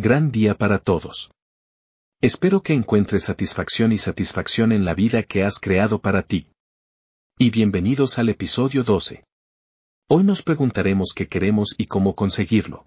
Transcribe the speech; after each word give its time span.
Gran 0.00 0.30
día 0.30 0.54
para 0.54 0.78
todos. 0.78 1.32
Espero 2.20 2.62
que 2.62 2.72
encuentres 2.72 3.24
satisfacción 3.24 3.90
y 3.90 3.98
satisfacción 3.98 4.70
en 4.70 4.84
la 4.84 4.94
vida 4.94 5.24
que 5.24 5.42
has 5.42 5.58
creado 5.58 6.00
para 6.00 6.22
ti. 6.22 6.52
Y 7.36 7.50
bienvenidos 7.50 8.16
al 8.20 8.28
episodio 8.28 8.84
12. 8.84 9.24
Hoy 10.08 10.22
nos 10.22 10.44
preguntaremos 10.44 11.12
qué 11.16 11.26
queremos 11.26 11.74
y 11.76 11.86
cómo 11.86 12.14
conseguirlo. 12.14 12.86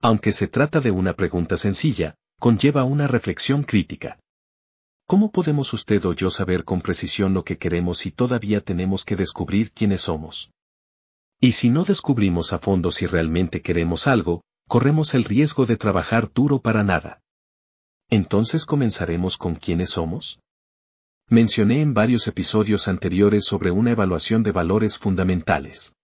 Aunque 0.00 0.32
se 0.32 0.48
trata 0.48 0.80
de 0.80 0.90
una 0.90 1.12
pregunta 1.12 1.58
sencilla, 1.58 2.14
conlleva 2.40 2.84
una 2.84 3.06
reflexión 3.06 3.62
crítica. 3.62 4.18
¿Cómo 5.06 5.30
podemos 5.30 5.74
usted 5.74 6.02
o 6.06 6.14
yo 6.14 6.30
saber 6.30 6.64
con 6.64 6.80
precisión 6.80 7.34
lo 7.34 7.44
que 7.44 7.58
queremos 7.58 7.98
si 7.98 8.12
todavía 8.12 8.62
tenemos 8.62 9.04
que 9.04 9.16
descubrir 9.16 9.72
quiénes 9.72 10.00
somos? 10.00 10.50
Y 11.38 11.52
si 11.52 11.68
no 11.68 11.84
descubrimos 11.84 12.54
a 12.54 12.58
fondo 12.60 12.90
si 12.90 13.04
realmente 13.04 13.60
queremos 13.60 14.06
algo, 14.06 14.40
corremos 14.68 15.14
el 15.14 15.24
riesgo 15.24 15.66
de 15.66 15.76
trabajar 15.76 16.32
duro 16.32 16.60
para 16.60 16.82
nada. 16.82 17.20
Entonces 18.10 18.66
comenzaremos 18.66 19.36
con 19.36 19.54
quiénes 19.54 19.90
somos. 19.90 20.40
Mencioné 21.28 21.80
en 21.80 21.94
varios 21.94 22.26
episodios 22.28 22.86
anteriores 22.88 23.44
sobre 23.44 23.70
una 23.70 23.92
evaluación 23.92 24.42
de 24.42 24.52
valores 24.52 24.98
fundamentales. 24.98 25.94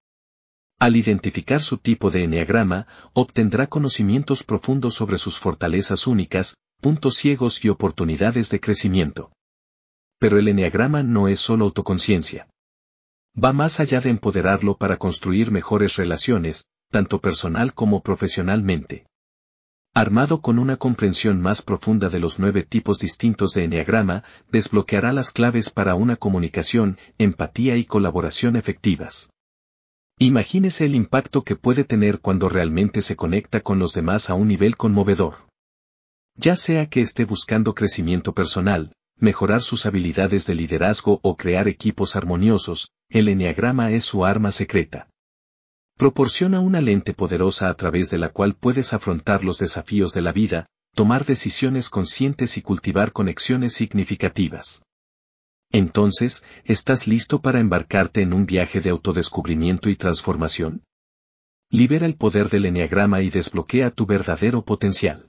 Al 0.77 0.97
identificar 0.97 1.61
su 1.61 1.77
tipo 1.77 2.11
de 2.11 2.25
enneagrama, 2.25 2.87
obtendrá 3.13 3.67
conocimientos 3.67 4.43
profundos 4.43 4.93
sobre 4.93 5.17
sus 5.17 5.39
fortalezas 5.39 6.05
únicas, 6.05 6.57
puntos 6.81 7.15
ciegos 7.15 7.63
y 7.63 7.69
oportunidades 7.69 8.49
de 8.49 8.59
crecimiento. 8.59 9.31
Pero 10.19 10.37
el 10.37 10.49
enneagrama 10.49 11.01
no 11.01 11.29
es 11.29 11.39
solo 11.39 11.63
autoconciencia. 11.63 12.49
Va 13.41 13.53
más 13.53 13.79
allá 13.79 14.01
de 14.01 14.09
empoderarlo 14.09 14.77
para 14.77 14.97
construir 14.97 15.49
mejores 15.49 15.95
relaciones, 15.95 16.65
tanto 16.89 17.19
personal 17.19 17.73
como 17.73 18.01
profesionalmente. 18.01 19.05
Armado 19.93 20.41
con 20.41 20.59
una 20.59 20.77
comprensión 20.77 21.41
más 21.41 21.61
profunda 21.61 22.09
de 22.09 22.19
los 22.19 22.37
nueve 22.37 22.63
tipos 22.63 22.99
distintos 22.99 23.53
de 23.53 23.63
Enneagrama, 23.63 24.23
desbloqueará 24.51 25.11
las 25.11 25.31
claves 25.31 25.69
para 25.71 25.95
una 25.95 26.15
comunicación, 26.15 26.97
empatía 27.17 27.77
y 27.77 27.85
colaboración 27.85 28.55
efectivas. 28.55 29.31
Imagínese 30.19 30.85
el 30.85 30.95
impacto 30.95 31.43
que 31.43 31.55
puede 31.55 31.83
tener 31.83 32.19
cuando 32.19 32.49
realmente 32.49 33.01
se 33.01 33.15
conecta 33.15 33.61
con 33.61 33.79
los 33.79 33.93
demás 33.93 34.29
a 34.29 34.35
un 34.35 34.47
nivel 34.47 34.77
conmovedor. 34.77 35.47
Ya 36.35 36.55
sea 36.55 36.85
que 36.85 37.01
esté 37.01 37.25
buscando 37.25 37.73
crecimiento 37.73 38.33
personal, 38.33 38.93
mejorar 39.19 39.61
sus 39.61 39.87
habilidades 39.87 40.45
de 40.45 40.53
liderazgo 40.53 41.19
o 41.23 41.37
crear 41.37 41.67
equipos 41.67 42.15
armoniosos, 42.15 42.91
el 43.09 43.29
Enneagrama 43.29 43.91
es 43.91 44.05
su 44.05 44.25
arma 44.25 44.51
secreta. 44.51 45.09
Proporciona 45.97 46.59
una 46.59 46.79
lente 46.79 47.15
poderosa 47.15 47.69
a 47.69 47.73
través 47.73 48.11
de 48.11 48.19
la 48.19 48.29
cual 48.29 48.53
puedes 48.55 48.93
afrontar 48.93 49.43
los 49.43 49.57
desafíos 49.57 50.13
de 50.13 50.21
la 50.21 50.31
vida, 50.31 50.67
tomar 50.93 51.25
decisiones 51.25 51.89
conscientes 51.89 52.55
y 52.57 52.61
cultivar 52.61 53.11
conexiones 53.11 53.73
significativas. 53.73 54.83
Entonces, 55.71 56.45
¿estás 56.65 57.07
listo 57.07 57.41
para 57.41 57.59
embarcarte 57.59 58.21
en 58.21 58.33
un 58.33 58.45
viaje 58.45 58.79
de 58.79 58.91
autodescubrimiento 58.91 59.89
y 59.89 59.95
transformación? 59.95 60.83
Libera 61.71 62.05
el 62.05 62.15
poder 62.15 62.49
del 62.49 62.67
enneagrama 62.67 63.23
y 63.23 63.31
desbloquea 63.31 63.89
tu 63.89 64.05
verdadero 64.05 64.63
potencial. 64.63 65.27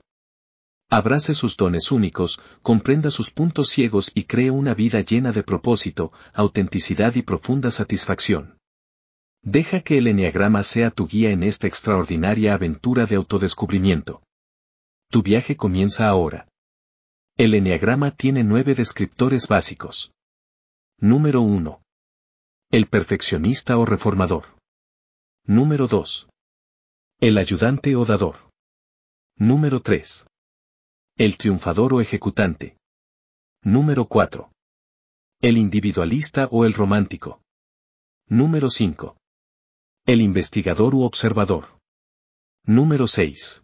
Abrace 0.87 1.33
sus 1.33 1.57
dones 1.57 1.91
únicos, 1.91 2.39
comprenda 2.61 3.09
sus 3.09 3.31
puntos 3.31 3.69
ciegos 3.69 4.11
y 4.13 4.25
cree 4.25 4.51
una 4.51 4.75
vida 4.75 5.01
llena 5.01 5.31
de 5.31 5.41
propósito, 5.41 6.11
autenticidad 6.31 7.15
y 7.15 7.23
profunda 7.23 7.71
satisfacción. 7.71 8.58
Deja 9.41 9.81
que 9.81 9.97
el 9.97 10.07
Enneagrama 10.07 10.63
sea 10.63 10.91
tu 10.91 11.07
guía 11.07 11.31
en 11.31 11.43
esta 11.43 11.67
extraordinaria 11.67 12.53
aventura 12.53 13.05
de 13.05 13.15
autodescubrimiento. 13.15 14.21
Tu 15.09 15.23
viaje 15.23 15.55
comienza 15.55 16.07
ahora. 16.07 16.47
El 17.37 17.53
Enneagrama 17.53 18.11
tiene 18.11 18.43
nueve 18.43 18.75
descriptores 18.75 19.47
básicos. 19.47 20.11
Número 20.99 21.41
1. 21.41 21.81
El 22.71 22.87
perfeccionista 22.87 23.77
o 23.77 23.85
reformador. 23.85 24.45
Número 25.45 25.87
2. 25.87 26.27
El 27.21 27.37
ayudante 27.37 27.95
o 27.95 28.05
dador. 28.05 28.51
Número 29.37 29.81
3. 29.81 30.27
El 31.15 31.37
triunfador 31.37 31.93
o 31.93 32.01
ejecutante. 32.01 32.77
Número 33.63 34.05
4. 34.05 34.51
El 35.41 35.57
individualista 35.57 36.47
o 36.51 36.65
el 36.65 36.73
romántico. 36.73 37.41
Número 38.27 38.69
5. 38.69 39.18
El 40.11 40.21
investigador 40.21 40.95
u 40.95 41.03
observador. 41.03 41.77
Número 42.65 43.05
6. 43.07 43.63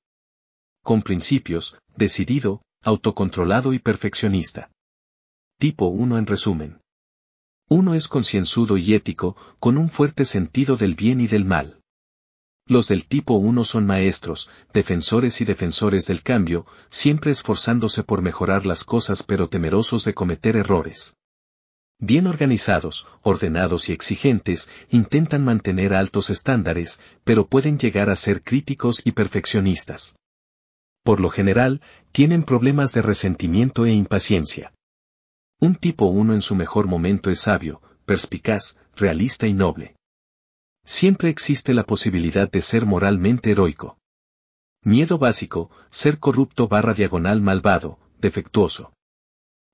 Con 0.82 1.02
principios, 1.02 1.78
decidido, 1.96 2.60
autocontrolado 2.82 3.72
y 3.72 3.78
perfeccionista. 3.78 4.72
Tipo 5.60 5.86
1 5.86 6.18
en 6.18 6.26
resumen. 6.26 6.80
Uno 7.68 7.94
es 7.94 8.08
concienzudo 8.08 8.78
y 8.78 8.94
ético, 8.94 9.36
con 9.60 9.78
un 9.78 9.90
fuerte 9.90 10.24
sentido 10.24 10.76
del 10.76 10.96
bien 10.96 11.20
y 11.20 11.28
del 11.28 11.44
mal. 11.44 11.83
Los 12.66 12.88
del 12.88 13.06
tipo 13.06 13.34
1 13.34 13.62
son 13.64 13.86
maestros, 13.86 14.48
defensores 14.72 15.42
y 15.42 15.44
defensores 15.44 16.06
del 16.06 16.22
cambio, 16.22 16.64
siempre 16.88 17.30
esforzándose 17.30 18.02
por 18.04 18.22
mejorar 18.22 18.64
las 18.64 18.84
cosas 18.84 19.22
pero 19.22 19.50
temerosos 19.50 20.04
de 20.04 20.14
cometer 20.14 20.56
errores. 20.56 21.14
Bien 21.98 22.26
organizados, 22.26 23.06
ordenados 23.22 23.90
y 23.90 23.92
exigentes, 23.92 24.70
intentan 24.88 25.44
mantener 25.44 25.92
altos 25.92 26.30
estándares, 26.30 27.02
pero 27.22 27.46
pueden 27.46 27.78
llegar 27.78 28.08
a 28.08 28.16
ser 28.16 28.42
críticos 28.42 29.02
y 29.04 29.12
perfeccionistas. 29.12 30.16
Por 31.02 31.20
lo 31.20 31.28
general, 31.28 31.82
tienen 32.12 32.44
problemas 32.44 32.94
de 32.94 33.02
resentimiento 33.02 33.84
e 33.84 33.92
impaciencia. 33.92 34.72
Un 35.60 35.74
tipo 35.76 36.06
1 36.06 36.32
en 36.32 36.40
su 36.40 36.54
mejor 36.54 36.86
momento 36.86 37.28
es 37.28 37.40
sabio, 37.40 37.82
perspicaz, 38.06 38.78
realista 38.96 39.46
y 39.46 39.52
noble. 39.52 39.96
Siempre 40.84 41.30
existe 41.30 41.72
la 41.72 41.84
posibilidad 41.84 42.50
de 42.50 42.60
ser 42.60 42.84
moralmente 42.84 43.50
heroico. 43.50 43.98
Miedo 44.82 45.18
básico, 45.18 45.70
ser 45.88 46.18
corrupto 46.18 46.68
barra 46.68 46.92
diagonal 46.92 47.40
malvado, 47.40 47.98
defectuoso. 48.20 48.92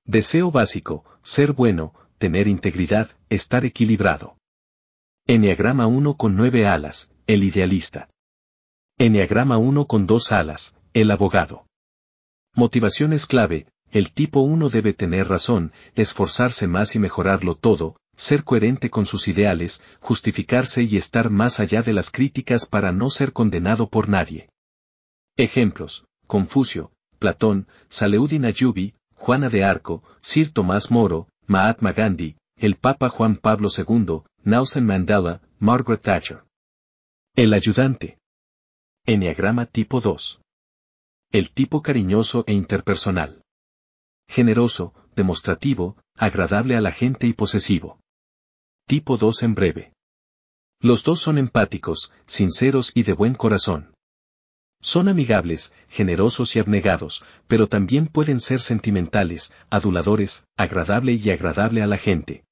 Deseo 0.05 0.51
básico, 0.51 1.03
ser 1.21 1.51
bueno, 1.51 1.93
tener 2.17 2.47
integridad, 2.47 3.09
estar 3.29 3.65
equilibrado. 3.65 4.37
Enneagrama 5.27 5.85
1 5.85 6.15
con 6.15 6.35
9 6.35 6.65
alas, 6.65 7.11
el 7.27 7.43
idealista. 7.43 8.09
Enneagrama 8.97 9.57
1 9.57 9.87
con 9.87 10.07
2 10.07 10.31
alas, 10.31 10.75
el 10.93 11.11
abogado. 11.11 11.67
Motivaciones 12.55 13.25
clave, 13.25 13.67
el 13.91 14.11
tipo 14.11 14.41
1 14.41 14.69
debe 14.69 14.93
tener 14.93 15.27
razón, 15.27 15.73
esforzarse 15.95 16.67
más 16.67 16.95
y 16.95 16.99
mejorarlo 16.99 17.55
todo, 17.55 17.97
ser 18.21 18.43
coherente 18.43 18.91
con 18.91 19.07
sus 19.07 19.27
ideales, 19.27 19.83
justificarse 19.99 20.83
y 20.83 20.95
estar 20.95 21.31
más 21.31 21.59
allá 21.59 21.81
de 21.81 21.91
las 21.91 22.11
críticas 22.11 22.67
para 22.67 22.91
no 22.91 23.09
ser 23.09 23.33
condenado 23.33 23.89
por 23.89 24.09
nadie. 24.09 24.47
Ejemplos, 25.37 26.05
Confucio, 26.27 26.91
Platón, 27.17 27.67
Saleudin 27.87 28.45
Ayubi, 28.45 28.93
Juana 29.15 29.49
de 29.49 29.63
Arco, 29.63 30.03
Sir 30.21 30.53
Tomás 30.53 30.91
Moro, 30.91 31.29
Mahatma 31.47 31.93
Gandhi, 31.93 32.35
el 32.57 32.75
Papa 32.75 33.09
Juan 33.09 33.37
Pablo 33.37 33.69
II, 33.75 34.21
Nelson 34.43 34.85
Mandela, 34.85 35.41
Margaret 35.57 36.03
Thatcher. 36.03 36.43
El 37.35 37.55
ayudante. 37.55 38.19
Enneagrama 39.07 39.65
tipo 39.65 39.99
2. 39.99 40.41
El 41.31 41.49
tipo 41.49 41.81
cariñoso 41.81 42.43
e 42.45 42.53
interpersonal 42.53 43.41
generoso, 44.31 44.93
demostrativo, 45.13 45.97
agradable 46.15 46.77
a 46.77 46.81
la 46.81 46.91
gente 46.91 47.27
y 47.27 47.33
posesivo. 47.33 47.99
Tipo 48.87 49.17
2 49.17 49.43
en 49.43 49.55
breve. 49.55 49.93
Los 50.79 51.03
dos 51.03 51.19
son 51.19 51.37
empáticos, 51.37 52.11
sinceros 52.25 52.91
y 52.95 53.03
de 53.03 53.13
buen 53.13 53.35
corazón. 53.35 53.93
Son 54.81 55.07
amigables, 55.07 55.73
generosos 55.89 56.55
y 56.55 56.59
abnegados, 56.59 57.23
pero 57.47 57.67
también 57.67 58.07
pueden 58.07 58.39
ser 58.39 58.59
sentimentales, 58.59 59.53
aduladores, 59.69 60.45
agradable 60.57 61.13
y 61.13 61.29
agradable 61.29 61.81
a 61.81 61.87
la 61.87 61.97
gente. 61.97 62.43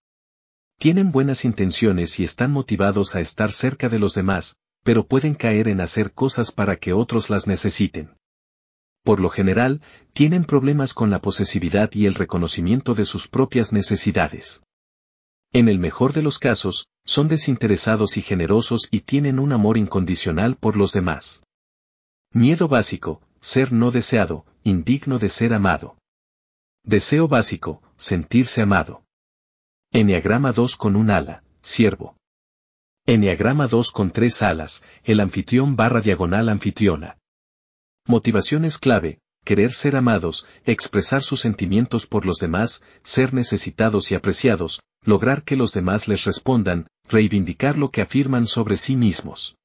Tienen 0.77 1.11
buenas 1.11 1.43
intenciones 1.43 2.19
y 2.19 2.23
están 2.23 2.51
motivados 2.51 3.15
a 3.15 3.19
estar 3.19 3.51
cerca 3.51 3.89
de 3.89 3.99
los 3.99 4.13
demás, 4.13 4.57
pero 4.83 5.07
pueden 5.07 5.33
caer 5.33 5.67
en 5.67 5.81
hacer 5.81 6.13
cosas 6.13 6.51
para 6.51 6.77
que 6.77 6.93
otros 6.93 7.29
las 7.29 7.47
necesiten 7.47 8.15
por 9.09 9.19
lo 9.19 9.29
general, 9.29 9.81
tienen 10.13 10.45
problemas 10.45 10.93
con 10.93 11.09
la 11.09 11.19
posesividad 11.19 11.89
y 11.93 12.05
el 12.05 12.13
reconocimiento 12.13 12.93
de 12.93 13.05
sus 13.05 13.27
propias 13.27 13.73
necesidades. 13.73 14.61
En 15.51 15.67
el 15.67 15.79
mejor 15.79 16.13
de 16.13 16.21
los 16.21 16.37
casos, 16.37 16.87
son 17.05 17.27
desinteresados 17.27 18.17
y 18.17 18.21
generosos 18.21 18.87
y 18.91 19.01
tienen 19.01 19.39
un 19.39 19.51
amor 19.51 19.77
incondicional 19.77 20.55
por 20.55 20.77
los 20.77 20.91
demás. 20.91 21.43
Miedo 22.31 22.67
básico, 22.67 23.21
ser 23.39 23.71
no 23.71 23.89
deseado, 23.89 24.45
indigno 24.63 25.17
de 25.17 25.29
ser 25.29 25.53
amado. 25.53 25.97
Deseo 26.83 27.27
básico, 27.27 27.81
sentirse 27.97 28.61
amado. 28.61 29.03
Enneagrama 29.91 30.51
2 30.51 30.75
con 30.75 30.95
un 30.95 31.09
ala, 31.09 31.43
siervo. 31.61 32.15
Enneagrama 33.07 33.67
2 33.67 33.89
con 33.89 34.11
tres 34.11 34.43
alas, 34.43 34.83
el 35.03 35.19
anfitrión 35.19 35.75
barra 35.75 36.01
diagonal 36.01 36.47
anfitriona. 36.49 37.17
Motivaciones 38.05 38.77
clave, 38.77 39.19
querer 39.49 39.71
ser 39.71 39.95
amados, 39.95 40.45
expresar 40.63 41.23
sus 41.23 41.39
sentimientos 41.39 42.05
por 42.05 42.23
los 42.23 42.37
demás, 42.37 42.83
ser 43.01 43.33
necesitados 43.33 44.11
y 44.11 44.13
apreciados, 44.13 44.83
lograr 45.03 45.41
que 45.41 45.55
los 45.55 45.73
demás 45.73 46.07
les 46.07 46.25
respondan, 46.25 46.85
reivindicar 47.05 47.75
lo 47.75 47.89
que 47.89 48.03
afirman 48.03 48.45
sobre 48.45 48.77
sí 48.77 48.95
mismos. 48.95 49.57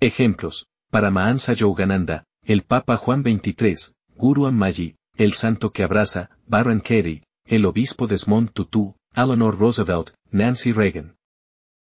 Ejemplos, 0.00 0.68
para 0.90 1.10
Mahansa 1.10 1.52
Yogananda, 1.52 2.24
el 2.46 2.62
Papa 2.62 2.96
Juan 2.96 3.20
XXIII, 3.20 3.92
Guru 4.16 4.46
Ammayi, 4.46 4.96
el 5.18 5.34
santo 5.34 5.70
que 5.70 5.82
abraza, 5.82 6.30
Baron 6.46 6.80
Kerry, 6.80 7.24
el 7.44 7.66
obispo 7.66 8.06
Desmond 8.06 8.52
Tutu, 8.54 8.96
Eleanor 9.14 9.58
Roosevelt, 9.58 10.14
Nancy 10.30 10.72
Reagan. 10.72 11.14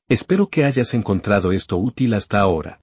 Espero 0.09 0.47
que 0.49 0.63
hayas 0.63 0.93
encontrado 0.93 1.53
esto 1.53 1.75
útil 1.75 2.13
hasta 2.13 2.39
ahora. 2.39 2.81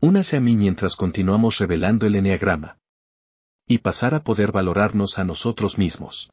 Únase 0.00 0.36
a 0.36 0.40
mí 0.40 0.54
mientras 0.54 0.94
continuamos 0.94 1.58
revelando 1.58 2.06
el 2.06 2.14
eneagrama. 2.14 2.78
Y 3.66 3.78
pasar 3.78 4.14
a 4.14 4.22
poder 4.22 4.52
valorarnos 4.52 5.18
a 5.18 5.24
nosotros 5.24 5.78
mismos. 5.78 6.30